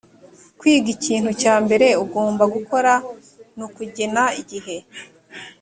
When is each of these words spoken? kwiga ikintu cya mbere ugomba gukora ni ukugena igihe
kwiga 0.59 0.89
ikintu 0.97 1.31
cya 1.41 1.55
mbere 1.65 1.87
ugomba 2.03 2.43
gukora 2.55 2.93
ni 3.55 3.63
ukugena 3.67 4.23
igihe 4.41 4.77